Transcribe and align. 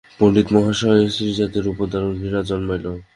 পণ্ডিতমহাশয়ের 0.19 1.11
স্ত্রীজাতির 1.13 1.65
উপর 1.71 1.85
দারুণ 1.91 2.13
ঘৃণা 2.21 2.41
জন্মাইল। 2.49 2.85